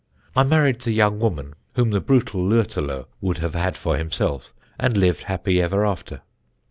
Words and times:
"I 0.35 0.41
married 0.41 0.81
the 0.81 0.93
young 0.93 1.19
woman, 1.19 1.53
whom 1.75 1.91
the 1.91 2.01
brutal 2.01 2.41
Lütterloh 2.43 3.05
would 3.21 3.37
have 3.37 3.53
had 3.53 3.77
for 3.77 3.97
himself, 3.97 4.51
and 4.79 4.97
lived 4.97 5.25
happy 5.25 5.61
ever 5.61 5.85
after." 5.85 6.21